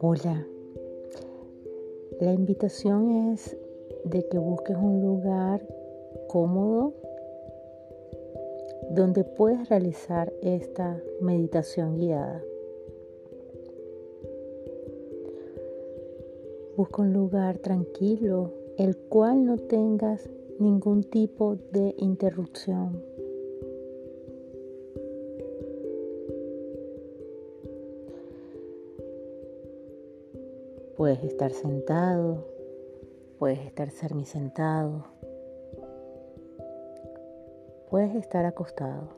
[0.00, 0.46] Hola,
[2.20, 3.56] la invitación es
[4.04, 5.66] de que busques un lugar
[6.28, 6.92] cómodo
[8.90, 12.44] donde puedes realizar esta meditación guiada.
[16.76, 20.28] Busca un lugar tranquilo, el cual no tengas
[20.58, 23.02] ningún tipo de interrupción.
[31.02, 32.46] Puedes estar sentado,
[33.40, 35.04] puedes estar sentado,
[37.90, 39.08] puedes estar acostado.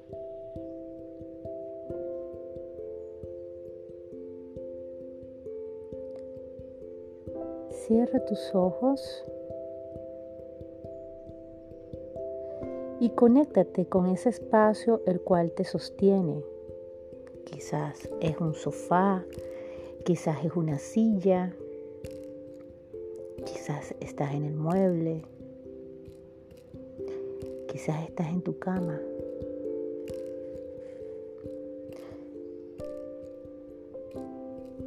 [7.69, 9.27] Cierra tus ojos
[12.99, 16.43] y conéctate con ese espacio el cual te sostiene.
[17.45, 19.23] Quizás es un sofá,
[20.07, 21.55] quizás es una silla,
[23.45, 25.23] Quizás estás en el mueble.
[27.69, 29.01] Quizás estás en tu cama.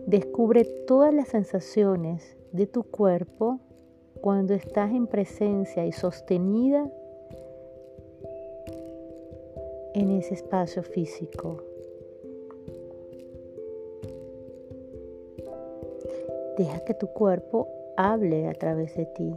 [0.05, 3.59] Descubre todas las sensaciones de tu cuerpo
[4.21, 6.89] cuando estás en presencia y sostenida
[9.93, 11.63] en ese espacio físico.
[16.57, 19.35] Deja que tu cuerpo hable a través de ti.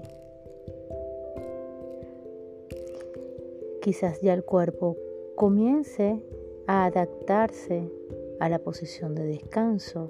[3.82, 4.96] Quizás ya el cuerpo
[5.34, 6.20] comience
[6.66, 7.90] a adaptarse
[8.38, 10.08] a la posición de descanso,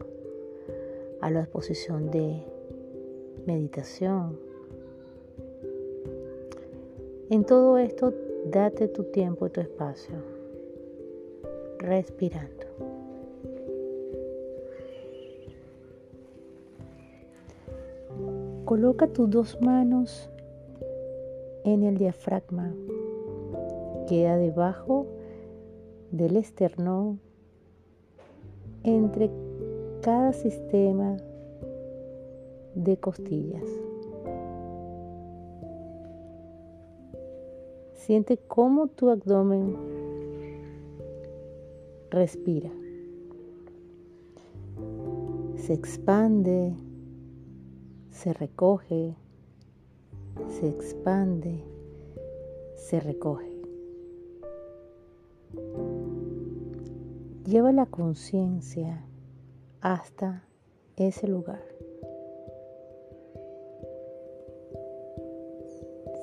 [1.20, 2.42] a la posición de
[3.46, 4.38] meditación.
[7.30, 8.12] En todo esto,
[8.46, 10.16] date tu tiempo y tu espacio,
[11.78, 12.69] respirando.
[18.70, 20.30] Coloca tus dos manos
[21.64, 22.72] en el diafragma.
[24.06, 25.08] Queda debajo
[26.12, 27.18] del esternón
[28.84, 29.28] entre
[30.02, 31.16] cada sistema
[32.76, 33.64] de costillas.
[37.94, 39.74] Siente cómo tu abdomen
[42.08, 42.70] respira.
[45.56, 46.72] Se expande
[48.10, 49.16] se recoge,
[50.48, 51.64] se expande,
[52.76, 53.50] se recoge.
[57.44, 59.04] Lleva la conciencia
[59.80, 60.44] hasta
[60.96, 61.62] ese lugar.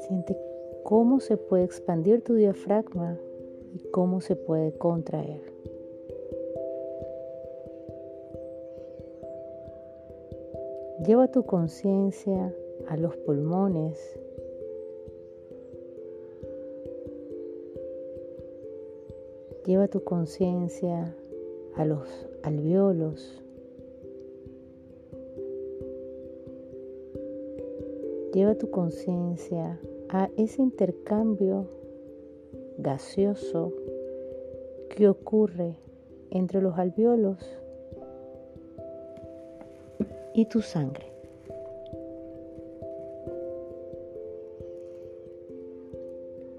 [0.07, 0.37] Siente
[0.83, 3.17] cómo se puede expandir tu diafragma
[3.73, 5.56] y cómo se puede contraer.
[11.07, 12.53] Lleva tu conciencia
[12.89, 14.19] a los pulmones.
[19.65, 21.15] Lleva tu conciencia
[21.75, 23.41] a los alveolos.
[28.33, 29.79] Lleva tu conciencia
[30.09, 31.69] a ese intercambio
[32.79, 33.71] gaseoso
[34.89, 35.77] que ocurre
[36.31, 37.39] entre los alveolos
[40.37, 41.07] y tu sangre.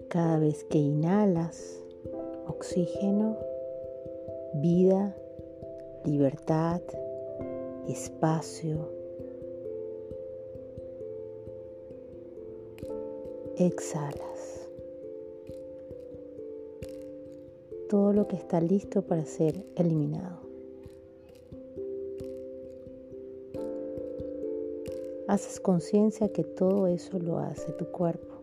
[0.09, 1.79] Cada vez que inhalas
[2.49, 3.37] oxígeno,
[4.55, 5.15] vida,
[6.05, 6.81] libertad,
[7.89, 8.91] espacio,
[13.59, 14.69] exhalas
[17.89, 20.48] todo lo que está listo para ser eliminado.
[25.29, 28.35] Haces conciencia que todo eso lo hace tu cuerpo.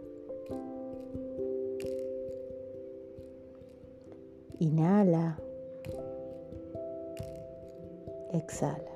[4.59, 5.39] Inhala.
[8.31, 8.91] Exhala.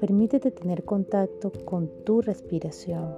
[0.00, 3.14] Permítete tener contacto con tu respiración.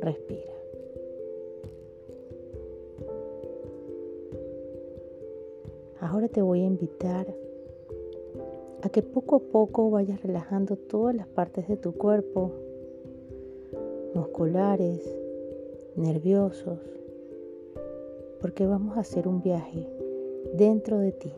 [0.00, 0.47] Respira.
[6.38, 7.26] te voy a invitar
[8.82, 12.52] a que poco a poco vayas relajando todas las partes de tu cuerpo,
[14.14, 15.00] musculares,
[15.96, 16.78] nerviosos,
[18.40, 19.84] porque vamos a hacer un viaje
[20.54, 21.32] dentro de ti.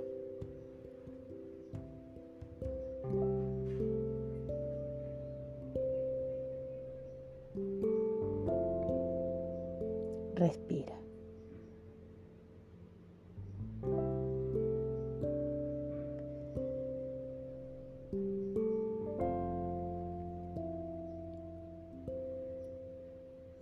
[10.34, 10.99] Respira.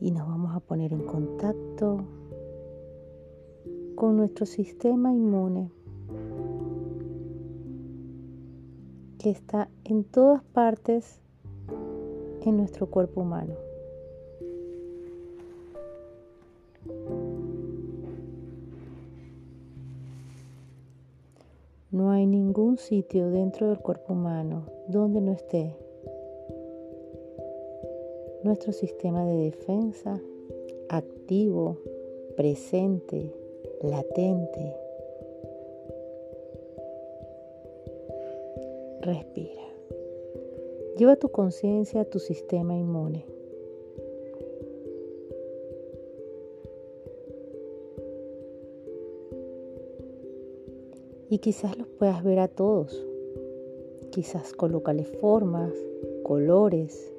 [0.01, 2.05] Y nos vamos a poner en contacto
[3.95, 5.71] con nuestro sistema inmune
[9.19, 11.21] que está en todas partes
[12.43, 13.55] en nuestro cuerpo humano.
[21.91, 25.77] No hay ningún sitio dentro del cuerpo humano donde no esté
[28.49, 30.19] nuestro sistema de defensa
[30.89, 31.77] activo,
[32.35, 33.31] presente,
[33.83, 34.75] latente.
[39.03, 39.63] Respira.
[40.97, 43.27] Lleva tu conciencia a tu sistema inmune.
[51.29, 53.07] Y quizás los puedas ver a todos.
[54.11, 55.75] Quizás colócale formas,
[56.23, 57.13] colores.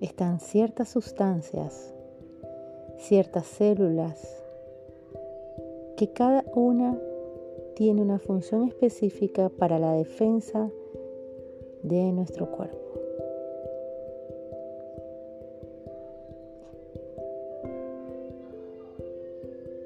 [0.00, 1.92] Están ciertas sustancias,
[2.98, 4.44] ciertas células,
[5.96, 6.96] que cada una
[7.74, 10.70] tiene una función específica para la defensa
[11.82, 12.78] de nuestro cuerpo.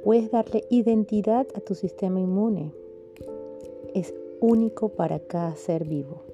[0.05, 2.73] Puedes darle identidad a tu sistema inmune.
[3.95, 6.32] Es único para cada ser vivo.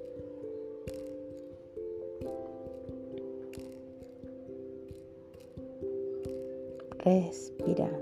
[6.99, 7.97] Respirando.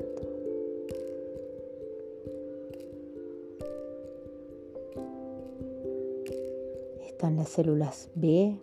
[7.07, 8.57] Están las células B.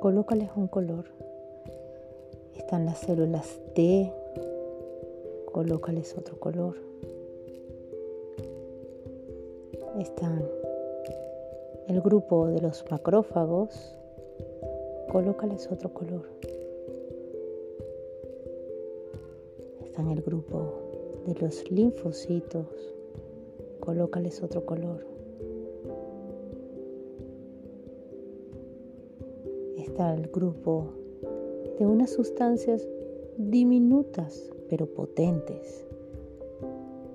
[0.00, 1.06] Colócales un color.
[2.56, 4.12] Están las células T
[5.54, 6.74] colócales otro color.
[10.00, 10.44] Están
[11.86, 13.94] el grupo de los macrófagos,
[15.12, 16.26] colócales otro color.
[19.94, 20.72] Están el grupo
[21.24, 22.66] de los linfocitos,
[23.78, 25.06] colócales otro color.
[29.78, 30.88] Está el grupo
[31.78, 32.84] de unas sustancias
[33.38, 35.86] diminutas pero potentes,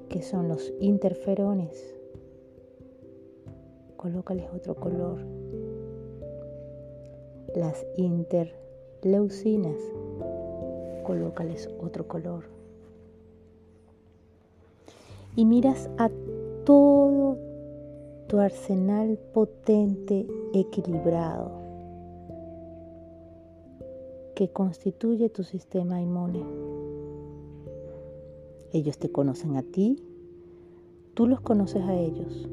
[0.07, 1.99] que son los interferones.
[3.97, 5.19] Colócales otro color.
[7.57, 9.81] Las interleucinas.
[11.03, 12.58] Colócales otro color.
[15.39, 16.11] Y miras a
[16.65, 17.37] todo
[18.27, 21.49] tu arsenal potente, equilibrado,
[24.35, 26.43] que constituye tu sistema inmune.
[28.73, 30.03] Ellos te conocen a ti,
[31.13, 32.49] tú los conoces a ellos.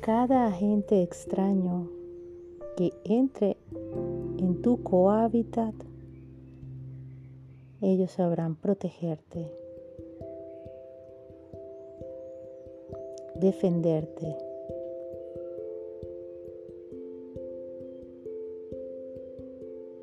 [0.00, 1.88] Cada agente extraño
[2.76, 3.56] que entre
[4.38, 5.89] en tu cohabitat,
[7.80, 9.50] ellos sabrán protegerte,
[13.36, 14.36] defenderte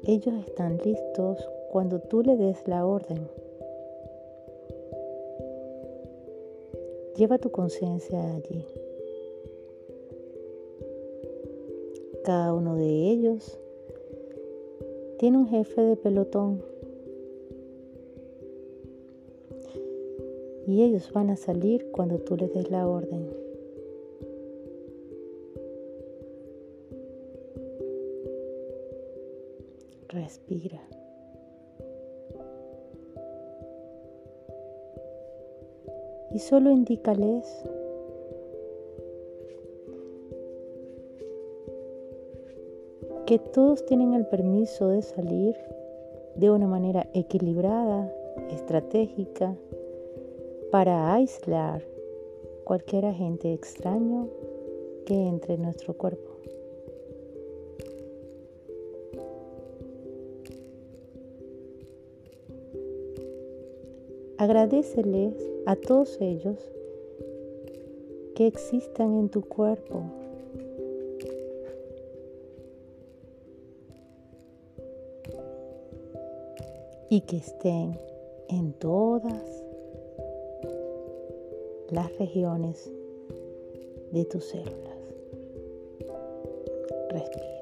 [0.07, 1.38] Ellos están listos
[1.69, 3.27] cuando tú le des la orden.
[7.17, 8.65] Lleva tu conciencia allí.
[12.24, 13.60] Cada uno de ellos
[15.19, 16.63] tiene un jefe de pelotón.
[20.68, 23.48] Y ellos van a salir cuando tú les des la orden.
[30.18, 30.82] respira.
[36.32, 37.46] Y solo indícales
[43.26, 45.56] que todos tienen el permiso de salir
[46.36, 48.14] de una manera equilibrada,
[48.52, 49.56] estratégica,
[50.72, 51.82] para aislar
[52.64, 54.28] cualquier agente extraño
[55.06, 56.38] que entre en nuestro cuerpo.
[64.38, 65.34] Agradeceles
[65.66, 66.58] a todos ellos
[68.36, 70.04] que existan en tu cuerpo.
[77.10, 77.98] Y que estén
[78.50, 79.67] en todas
[81.89, 82.91] las regiones
[84.12, 84.98] de tus células.
[87.10, 87.58] Respira.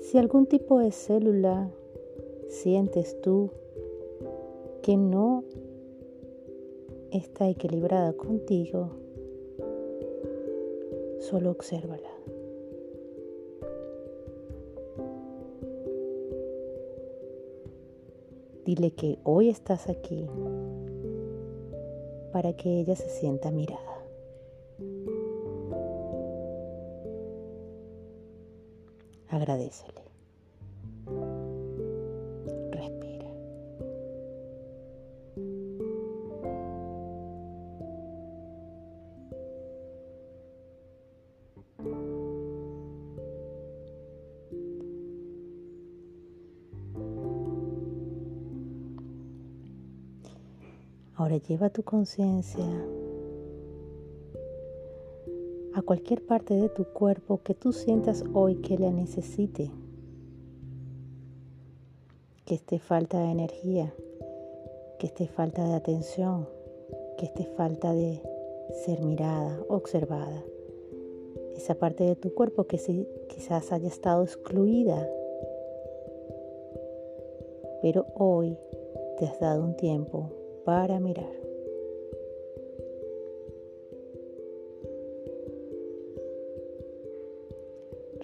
[0.00, 1.70] Si algún tipo de célula
[2.48, 3.50] sientes tú
[4.82, 5.44] que no
[7.10, 8.90] está equilibrada contigo,
[11.20, 12.15] solo obsérvala.
[18.66, 20.26] Dile que hoy estás aquí
[22.32, 23.80] para que ella se sienta mirada.
[29.28, 30.15] Agradecele.
[51.18, 52.66] Ahora lleva tu conciencia
[55.72, 59.70] a cualquier parte de tu cuerpo que tú sientas hoy que la necesite,
[62.44, 63.94] que esté falta de energía,
[64.98, 66.50] que esté falta de atención,
[67.16, 68.20] que esté falta de
[68.84, 70.44] ser mirada, observada.
[71.56, 72.76] Esa parte de tu cuerpo que
[73.28, 75.08] quizás haya estado excluida,
[77.80, 78.58] pero hoy
[79.18, 80.30] te has dado un tiempo
[80.66, 81.46] para mirar.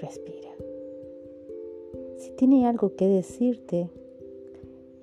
[0.03, 0.51] respira.
[2.19, 3.89] Si tiene algo que decirte,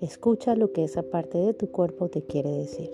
[0.01, 2.91] escucha lo que esa parte de tu cuerpo te quiere decir.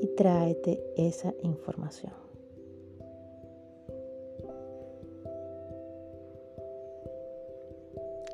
[0.00, 2.31] Y tráete esa información.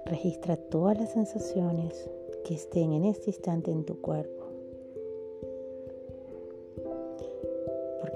[0.09, 2.11] Registra todas las sensaciones
[2.45, 4.39] que estén en este instante en tu cuerpo.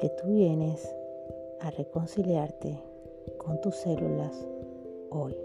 [0.03, 0.93] que tú vienes
[1.61, 2.77] a reconciliarte
[3.39, 4.37] con tus células
[5.11, 5.37] hoy.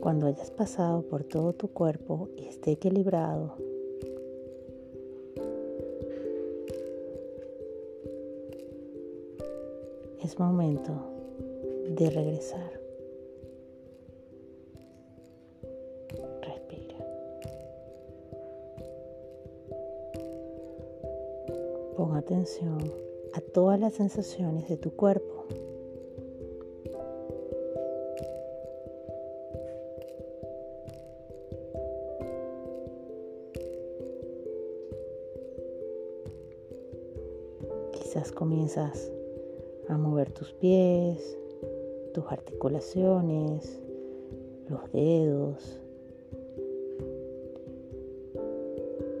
[0.00, 3.56] Cuando hayas pasado por todo tu cuerpo y esté equilibrado,
[10.22, 10.92] es momento
[11.88, 12.78] de regresar.
[21.98, 22.78] Pon atención
[23.32, 25.46] a todas las sensaciones de tu cuerpo.
[37.90, 39.10] Quizás comienzas
[39.88, 41.38] a mover tus pies,
[42.12, 43.80] tus articulaciones,
[44.68, 45.80] los dedos.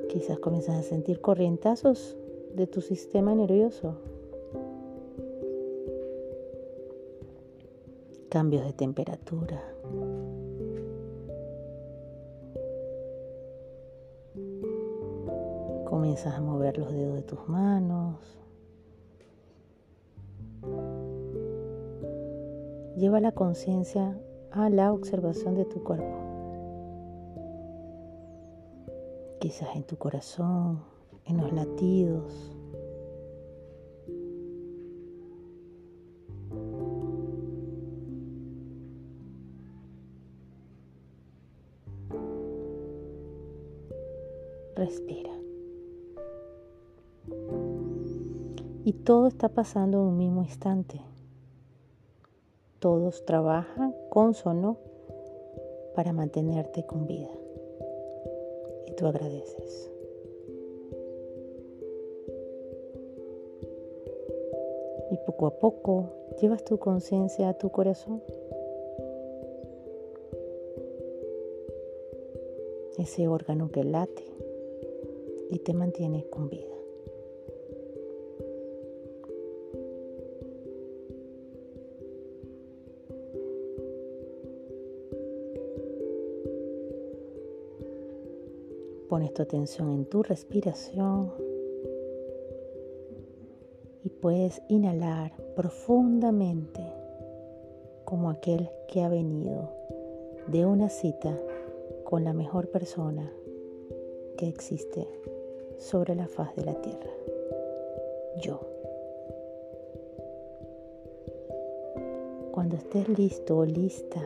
[0.08, 2.16] Quizás comienzas a sentir corrientazos
[2.54, 3.94] de tu sistema nervioso.
[8.28, 9.62] Cambios de temperatura.
[15.88, 18.37] Comienzas a mover los dedos de tus manos.
[22.98, 24.18] Lleva la conciencia
[24.50, 26.18] a la observación de tu cuerpo.
[29.38, 30.82] Quizás en tu corazón,
[31.24, 32.52] en los latidos.
[44.74, 45.30] Respira.
[48.84, 51.00] Y todo está pasando en un mismo instante.
[52.80, 54.76] Todos trabajan consono
[55.94, 57.30] para mantenerte con vida.
[58.86, 59.90] Y tú agradeces.
[65.10, 68.22] y poco a poco llevas tu conciencia a tu corazón.
[72.98, 74.24] Ese órgano que late
[75.50, 76.77] y te mantiene con vida.
[89.18, 91.32] Pones tu atención en tu respiración
[94.20, 96.80] puedes inhalar profundamente
[98.04, 99.72] como aquel que ha venido
[100.46, 101.36] de una cita
[102.04, 103.28] con la mejor persona
[104.36, 105.08] que existe
[105.78, 107.10] sobre la faz de la tierra.
[108.40, 108.60] Yo.
[112.52, 114.22] Cuando estés listo o lista,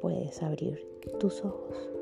[0.00, 0.86] puedes abrir
[1.18, 1.95] tus ojos.